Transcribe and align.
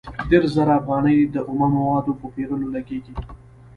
دېرش 0.29 0.49
زره 0.57 0.73
افغانۍ 0.79 1.15
د 1.33 1.35
اومه 1.49 1.67
موادو 1.77 2.11
په 2.21 2.27
پېرلو 2.33 2.67
لګېږي 2.75 3.13